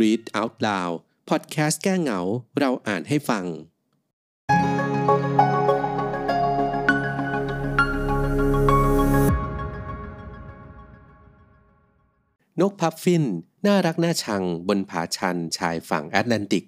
[0.00, 0.94] Read Out Loud
[1.28, 2.20] พอดแคสต์แก้เหงา
[2.58, 3.44] เราอ่านให้ฟัง
[12.60, 13.24] นกพัฟฟิน
[13.66, 16.64] น่ารักน่าชังบนผาชันชายฝั่งแอตแลนติก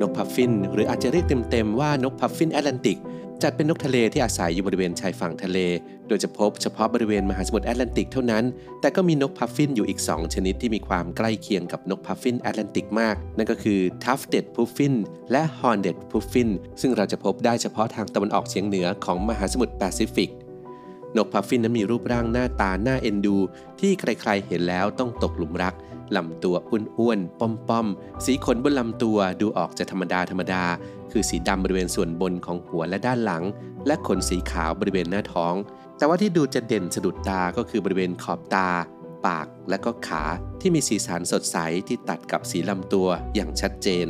[0.00, 2.98] นกพัฟฟิน หรืออาจจะเรียกเต็มๆว่านกพัฟฟินแอตแลนติก
[3.42, 5.58] จัดเป็นนกทะเลที่อาศัยอยู่บริเวณชายฝั่งทะเล
[6.08, 8.44] โดยจะพบเฉพาะบริเวณมหาสมุทรแอตแลนติกเท่านั้น
[8.80, 14.94] แต่ก็มีนกพัฟฟินอยู่อีก 2 ชนิดที่มีความใกล้เคียงกับนกพัฟฟินแอตแลนติกมาก นั่นก็คือ Tufted Puffin
[15.30, 16.50] และ Horned Puffin
[16.80, 20.30] ซึ่งเราจะพบได้เฉพาะทางตะวันออกเฉียงเหนือของมหาสมุทรแปซิฟิก
[21.16, 23.36] นกพัฟฟินนั้นมีรูปร่างหน้าตาน่าเอ็นดู
[23.80, 25.74] ที่ใครๆเห็นแล้วต้องตกหลุมรัก
[26.16, 26.56] ลำตัว
[26.98, 30.64] อ้วนๆป้อมๆ สีขนบนลำตัวดูออกจะธรรมดาธรรมดา
[31.10, 33.44] คือสีดำบริเวณส่วนบนของหัวและด้านหลัง
[33.86, 35.54] และขนสีขาวบริเวณหน้าท้อง
[35.98, 38.68] แต่ว่าที่ดูจะเด่นสะดุดตาก็คือบริเวณขอบตา
[39.26, 40.22] ปากและก็ขา
[40.60, 41.56] ที่มีสีสันสดใส
[41.88, 44.06] ที่ตัดกับสีลำตัวอย่างชัดเจน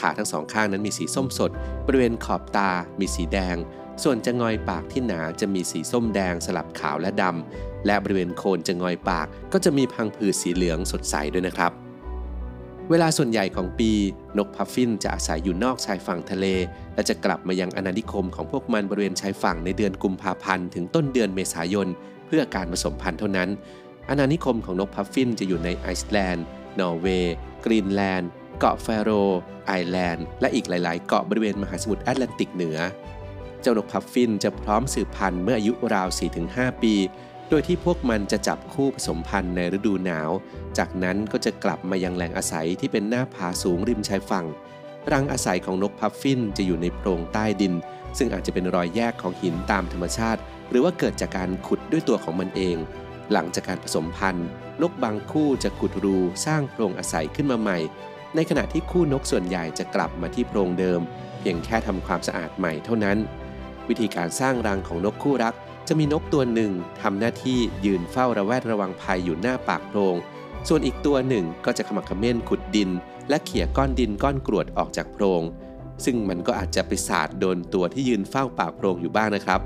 [0.00, 1.50] ขาทั้งสองข้างนั้นมีสีส้มสด
[1.86, 2.70] บริเวณขอบตา
[3.00, 3.56] มีสีแดง
[4.02, 11.72] ส่วนจะงอยปากที่หนาจะมีสีส้มแดงสลับขาวและดำ และบริเวณโคนจะงอยปากก็จะมีพังผืดสีเหลืองสดใสด้วยนะครับ
[12.90, 13.90] เวลาส่วนใหญ่ของปี
[14.38, 16.46] นกพัฟฟินจะอาศัยอยู่นอกชายฝั่งทะเล
[16.94, 21.88] และจะกลับมายังอาณานิคมของพวกมันบริเวณชายฝั่งในเดือนกุมภาพันธ์ถึงต้นเดือนเมษายน
[22.26, 23.48] เพื่อการผสมพันธุ์เท่านั้น
[24.08, 26.44] อาณานิคมของนกพัฟฟินจะอยู่ในไอซ์แลนด์
[26.80, 29.10] นอร์เวย์ กรีนแลนด์ เกาะ Faroe
[29.66, 32.78] Island และอีกหลาย ๆ เกาะบริเวณมหาสมุทรแอตแลนติกเหนือ
[33.64, 36.08] เจ้านกพัฟฟินจะพร้อมสืบพันธุ์เมื่ออายุราว
[36.44, 36.94] 4-5 ปี
[37.48, 40.30] โดยที่พวกมันจะจับคู่ผสมพันธุ์ในฤดูหนาว
[40.78, 44.46] จากนั้นก็จะกลับมายังแหล่งอาศัยที่เป็นหน้าผาสูงริมชายฝั่ง
[45.12, 47.74] รังอาศัยของนกพัฟฟินจะอยู่ในโพรงใต้ดิน
[48.18, 52.76] ซึ่งอาจจะเป็นรอยแยกของหินตามธรรมชาติ หรือว่าเกิดจากการขุดด้วยตัวของมันเอง
[53.32, 54.46] หลังจากการผสมพันธุ์
[54.82, 57.78] นกบางคู่จะขุดรูสร้างโพรงอาศัยขึ้นมาใหม่
[58.34, 61.00] ในขณะที่คู่นกส่วนใหญ่จะกลับมาที่โพรงเดิม
[61.38, 63.18] เพียงแค่ทำความสะอาดใหม่เท่านั้น
[63.88, 65.54] วิธีการสร้างรังของนกคู่รัก
[65.88, 70.16] จะมีนกตัวหนึ่งทำหน้าที่ยืนเฝ้าระแวดระวังภัยอยู่หน้าปากโพรง
[70.68, 72.90] ส่วนอีกตัวหนึ่งก็จะขมักขม้นขุดดิน
[73.28, 75.42] และเขี่ยก้อนดินก้อนกรวดออกจากโพรง
[76.04, 79.60] ซึ่งมันก็อาจจะไปสาดโดนตัวที่ยืนเฝ้าปากโพรงอยู่บ้างนะครับ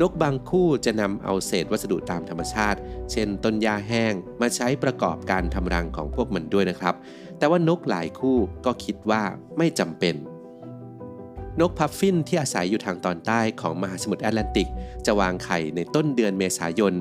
[0.00, 2.78] นกบางคู่จะนำเอาเศษวัสดุตามธรรมชาติ
[3.10, 6.94] เช่นต้นหญ้าแห้ง มาใช้ประกอบการทำรังของพวกมันด้วยนะครับ
[7.38, 8.36] แต่ว่านกหลายคู่
[8.66, 9.22] ก็คิดว่า
[9.58, 10.14] ไม่จำเป็น
[11.60, 14.68] นกพัฟฟินที่อาศัยอยู่ทางตอนใต้ของมหาสมุทรแอตแลนติก
[15.06, 16.94] จะวางไข่ในต้นเดือนเมษายน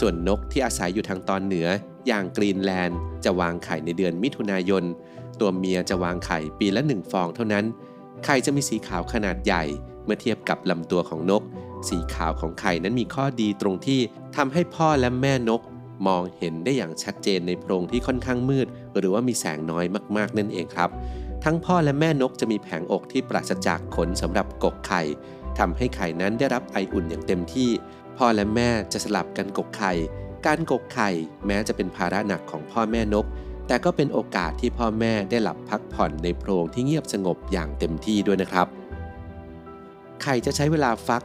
[0.00, 1.68] ส่วนนกที่อาศัยอยู่ทางตอนเหนือ
[2.06, 4.84] อย่างกรีนแลนด์ จะวางไข่ในเดือนมิถุนายน
[5.40, 7.64] ตัวเมียจะวางไข่ปีละหนึ่งฟองเท่านั้น
[8.24, 9.64] ไข่จะมีสีขาวขนาดใหญ่
[10.04, 11.42] เมื่อเทียบกับลำตัวของนก
[11.88, 14.00] สีขาวของไข่นั้นมีข้อดีตรงที่
[14.36, 15.62] ทำให้พ่อและแม่นก
[16.06, 18.66] มองเห็นได้อย่างชัดเจนในโพรงที่ค่อนข้างมืด
[18.98, 19.84] หรือว่ามีแสงน้อย
[20.16, 20.90] มากๆนั่นเองครับ
[21.44, 25.02] ทั้งพ่อและแม่นกจะมีแผงอกที่ปราศจากขนสำหรับกกไข่
[25.58, 27.70] ทำให้ไข่นั้นได้รับไออุ่นอย่างเต็มที่
[28.18, 29.92] พ่อและแม่จะสลับกันกกไข่
[30.46, 31.10] การกกไข่
[31.46, 33.26] แม้จะเป็นภาระหนักของพ่อแม่นก
[33.66, 38.66] แต่ก็เป็นโอกาสที่พ่อแม่ได้หลับพักผ่อนในโพรงที่เงียบสงบอย่างเต็มที่ด้วยนะครับ
[40.22, 41.24] ไข่จะใช้เวลาฟัก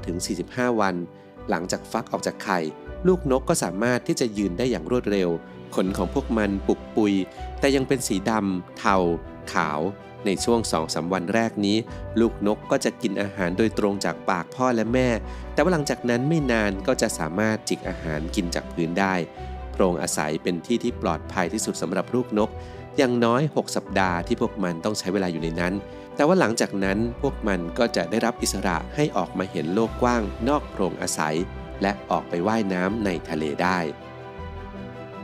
[0.00, 0.94] 39-45 วัน
[1.48, 2.58] หลังจากฟักออกจากไข่
[3.06, 5.28] ลูกนกก็สามารถที่จะยืนได้อย่างรวดเร็ว
[5.74, 7.12] ขนของพวกมันปุกปุย
[7.60, 8.96] แต่ยังเป็นสีดำเทา
[9.52, 9.80] ขาว
[10.26, 11.76] ในช่วง2องสาวันแรกนี้
[12.20, 15.08] ลูกนกก็จะกินอาหารโดยตรงจากปากพ่อและแม่
[15.52, 19.14] แต่ว่าหลังจากนั้นไม่นานก็จะสามารถจิกอาหารกินจากพื้นได้
[19.72, 22.50] โพรงอาศัยเป็นที่ที่ปลอดภัยที่สุดสำหรับลูกนก
[22.96, 25.74] อย่างน้อย 6 สัปดาห์ที่พวกมันต้องใช้เวลาอยู่ในนั้น
[26.14, 31.36] แต่ว่าหลังจากนั้นพวกมันก็จะได้รับอิสระให้ออกมาเห็นโลกกว้าง นอกโพรงอาศัย
[31.82, 33.78] และออกไปว่ายน้ำในทะเลได้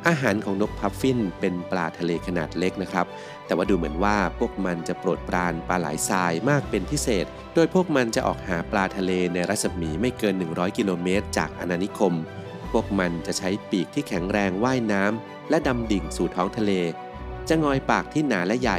[0.09, 3.06] อาหารของนกพัฟฟินเป็นปลาทะเลขนาดเล็กนะครับ
[3.47, 12.15] แต่ว่าดูเหมือนว่าพวกมันจะโปรดปรานปลาไหลทรายมากเป็นพิเศษ โดยพวกมันจะออกหาปลาทะเลในรัศมีไม่เกิน 100 กิโลเมตร จากอาณานิคม
[12.72, 16.72] พวกมันจะใช้ปีกที่แข็งแรงว่ายน้ำและดำดิ่งสู่ท้องทะเล
[17.48, 18.78] จะงอยปากที่หนาและใหญ่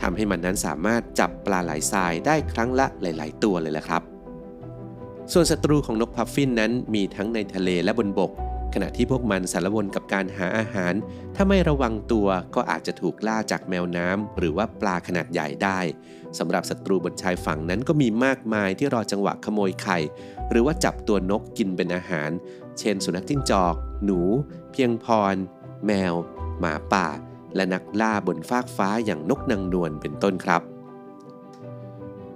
[0.00, 4.02] ทำให้มันนั้นสามารถจับปลาไหลทรายได้ครั้งละหลาย ๆ ตัวเลยแหละครับ
[5.32, 8.30] ส่วนศัตรูของนกพัฟฟินนั้นมีทั้งในทะเลและบนบก
[8.74, 10.94] ขณะที่พวกมันสารวนกับการหาอาหาร
[11.34, 15.80] ถ้าไม่ระวังตัวก็อาจจะถูกล่าจากแมวน้ำหรือว่าปลาขนาดใหญ่ได้
[16.38, 19.98] สำหรับศัตรูบนชายฝั่งนั้นก็มีมากมายที่รอจังหวะขโมยไข่
[20.50, 22.30] หรือว่าจับตัวนกกินเป็นอาหาร
[22.78, 23.74] เช่น สุนัขจิ้งจอก
[24.04, 24.20] หนู
[24.72, 25.36] เพียงพร
[25.86, 26.14] แมว
[26.60, 27.08] หมาป่า
[27.54, 30.62] และนักล่าบนฟากฟ้าอย่างนกนางนวลเป็นต้นครับ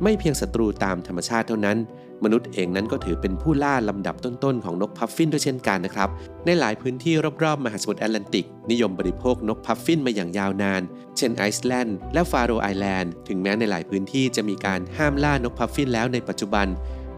[0.02, 1.78] ไม่เพียงศัตรูตามธรรมชาติเท่านั้น
[2.24, 6.08] มนุษย์เองนั้นก็ถือเป็นผู้ล่าลำดับต้นๆของนกพัฟฟินด้วยเช่นกันนะครับ
[6.46, 10.82] ในหลายพื้นที่รอบๆ มหาสมุทรแอตแลนติก นิยมบริโภคนกพัฟฟินมาอย่างยาวนาน
[11.16, 16.66] เช่นไอซ์แลนด์และ Faroe Island ถึงแม้ในหลายพื้นที่จะมีการห้ามล่านกพัฟฟินแล้วในปัจจุบัน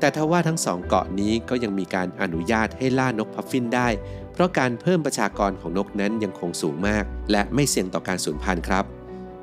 [0.01, 3.89] แต่ทว่าทั้งสองเกาะนี้ก็ยังมีการอนุญาตให้ล่านกพัฟฟินได้
[4.33, 8.85] เพราะการเพิ่มประชากรของนกนั้นยังคงสูงมาก และไม่เสี่ยงต่อการสูญพันธุ์ครับ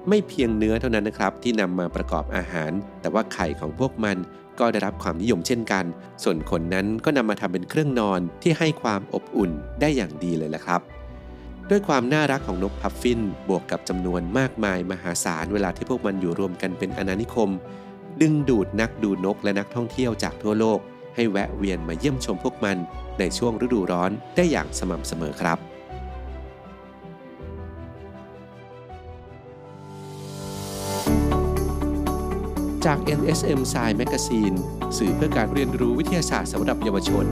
[0.10, 2.72] ไม่เพียงเนื้อเท่านั้นนะครับที่นำมาประกอบอาหาร
[3.02, 4.18] แต่ว่าไข่ของพวกมัน
[4.60, 5.86] ก็ได้รับความนิยมเช่นกัน
[6.24, 9.52] ส่วนขนนั้นก็นำมาทำเป็นเครื่องนอนที่ให้ความอบอุ่น
[9.82, 10.82] ได้อย่างดีเลยละครับ
[11.70, 13.20] ด้วยความน่ารักของนกพัฟฟิน
[13.50, 17.50] บวกกับจำนวนมากมายมหาศาลเวลาที่พวกมันอยู่รวมกันเป็นอาณานิคม
[18.22, 20.80] ดึงดูดนักดูนกและนักท่องเที่ยวจากทั่วโลก
[21.16, 22.78] ให้แวะเวียนมาเยี่ยมชมพวกมัน
[23.20, 25.58] ในช่วงฤดูร้อนได้อย่างสม่ำเสมอครับ
[32.86, 34.56] จาก NSM Science Magazine
[34.98, 37.26] สื่อเพื่อการเรียนรู้วิทยาศาสตร์สำหรับเยาวชน